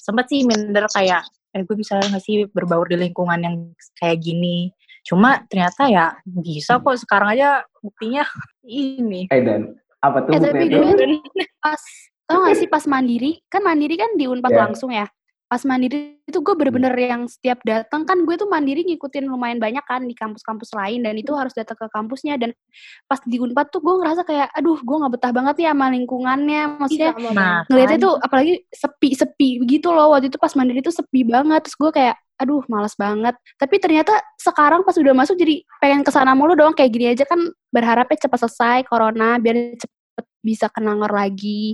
Sempet 0.04 0.28
sih 0.28 0.44
minder 0.44 0.86
kayak 0.92 1.24
eh 1.50 1.66
gue 1.66 1.76
bisa 1.80 1.98
nggak 1.98 2.22
sih 2.22 2.46
berbaur 2.52 2.86
di 2.92 3.00
lingkungan 3.00 3.40
yang 3.40 3.56
kayak 3.96 4.20
gini? 4.20 4.70
Cuma 5.08 5.42
ternyata 5.48 5.88
ya 5.88 6.20
bisa 6.28 6.84
kok 6.84 7.00
sekarang 7.00 7.34
aja 7.40 7.64
buktinya 7.84 8.24
ini. 8.68 9.28
Eh 9.32 9.42
dan 9.44 9.76
apa 10.00 10.24
tuh 10.24 10.32
Eh 10.36 10.40
tapi 10.40 10.66
gue 10.72 11.20
pas 11.60 11.82
tau 12.30 12.46
gak 12.46 12.58
sih 12.60 12.70
pas 12.70 12.84
mandiri? 12.88 13.42
Kan 13.52 13.66
mandiri 13.66 14.00
kan 14.00 14.16
di 14.16 14.30
unpad 14.30 14.52
Ya. 14.54 14.60
langsung 14.68 14.92
ya 14.94 15.08
pas 15.50 15.66
mandiri 15.66 16.22
itu 16.30 16.46
gue 16.46 16.54
bener-bener 16.54 16.94
yang 16.94 17.26
setiap 17.26 17.58
datang 17.66 18.06
kan 18.06 18.22
gue 18.22 18.38
tuh 18.38 18.46
mandiri 18.46 18.86
ngikutin 18.86 19.26
lumayan 19.26 19.58
banyak 19.58 19.82
kan 19.90 20.06
di 20.06 20.14
kampus-kampus 20.14 20.78
lain 20.78 21.02
dan 21.02 21.18
itu 21.18 21.34
harus 21.34 21.58
datang 21.58 21.74
ke 21.74 21.90
kampusnya 21.90 22.38
dan 22.38 22.54
pas 23.10 23.18
di 23.26 23.42
unpad 23.42 23.74
tuh 23.74 23.82
gue 23.82 23.96
ngerasa 23.98 24.22
kayak 24.30 24.54
aduh 24.54 24.78
gue 24.78 24.96
nggak 25.02 25.14
betah 25.18 25.34
banget 25.34 25.56
ya 25.66 25.74
sama 25.74 25.90
lingkungannya. 25.90 26.62
Maksudnya 26.78 27.12
nah 27.34 27.66
ngeliatnya 27.66 27.98
tuh 27.98 28.14
apalagi 28.22 28.62
sepi-sepi 28.70 29.66
begitu 29.66 29.90
loh. 29.90 30.14
Waktu 30.14 30.30
itu 30.30 30.38
pas 30.38 30.54
mandiri 30.54 30.86
tuh 30.86 30.94
sepi 30.94 31.26
banget. 31.26 31.66
Terus 31.66 31.78
gue 31.82 31.92
kayak 31.98 32.16
aduh 32.38 32.62
males 32.70 32.94
banget. 32.94 33.34
Tapi 33.58 33.76
ternyata 33.82 34.14
sekarang 34.38 34.86
pas 34.86 34.94
udah 35.02 35.18
masuk 35.18 35.34
jadi 35.34 35.66
pengen 35.82 36.06
ke 36.06 36.14
sana 36.14 36.38
mulu 36.38 36.54
doang. 36.54 36.78
Kayak 36.78 36.92
gini 36.94 37.06
aja 37.10 37.26
kan 37.26 37.42
berharapnya 37.74 38.22
cepat 38.22 38.46
selesai 38.46 38.86
corona 38.86 39.42
biar 39.42 39.82
cepet 39.82 40.26
bisa 40.46 40.70
kenangor 40.70 41.12
lagi 41.12 41.74